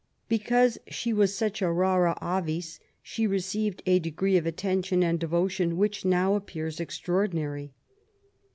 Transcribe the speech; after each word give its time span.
Because 0.27 0.79
she 0.87 1.13
was 1.13 1.31
such 1.35 1.61
a 1.61 1.69
rara 1.71 2.17
avis 2.19 2.79
she 3.03 3.27
received 3.27 3.83
a 3.85 3.99
degree 3.99 4.35
of 4.35 4.47
attention 4.47 5.03
and 5.03 5.19
devotion 5.19 5.77
which 5.77 6.05
now 6.05 6.33
appears 6.33 6.77
extraor 6.79 7.31
dinary. 7.31 7.69